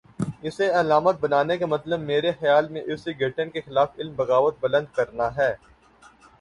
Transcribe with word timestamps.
اسے 0.41 0.69
علامت 0.71 1.15
بنانے 1.19 1.57
کا 1.57 1.65
مطلب، 1.65 1.99
میرے 2.01 2.31
خیال 2.39 2.67
میں 2.67 2.81
اس 2.85 3.07
گھٹن 3.19 3.49
کے 3.49 3.61
خلاف 3.61 3.89
علم 3.99 4.13
بغاوت 4.15 4.55
بلند 4.59 4.95
کرنا 4.95 5.35
ہے۔ 5.35 5.53